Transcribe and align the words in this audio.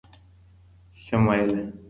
شمایله 0.93 1.73